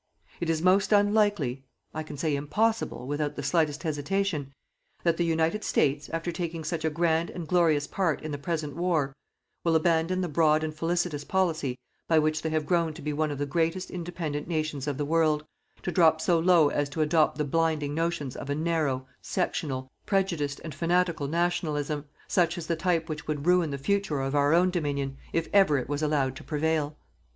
[0.39, 1.63] It is most unlikely
[1.93, 4.51] I can say impossible without the slightest hesitation
[5.03, 8.75] that the United States, after taking such a grand and glorious part in the present
[8.75, 9.15] war,
[9.63, 11.77] will abandon the broad and felicitous policy
[12.07, 15.05] by which they have grown to be one of the greatest independent nations of the
[15.05, 15.45] world,
[15.83, 20.59] to drop so low as to adopt the blinding notions of a narrow, sectional, prejudiced
[20.63, 24.71] and fanatical "Nationalism", such as the type which would ruin the future of our own
[24.71, 26.97] Dominion, if ever it was allowed to prevail.